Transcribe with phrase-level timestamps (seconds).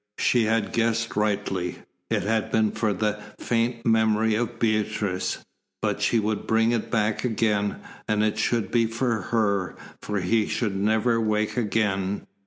[0.17, 1.75] She had guessed rightly;
[2.09, 5.45] it had been for the faint memory of Beatrice.
[5.79, 7.75] But she would bring it back again,
[8.07, 12.25] and it should be for her, for he should never wake again.